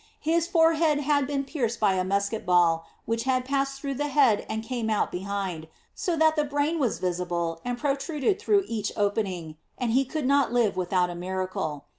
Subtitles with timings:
[0.23, 4.47] His forehead had been pierced by a musket ball, which had passed through the head
[4.49, 9.57] and came out behind, so that the brain was visible and protruded through each opening,
[9.77, 11.85] and he could not live without a miracle.